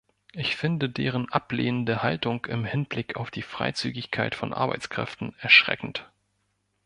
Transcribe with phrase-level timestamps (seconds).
[0.33, 6.11] Ich finde deren ablehnende Haltung im Hinblick auf die Freizügigkeit von Arbeitskräften erschreckend.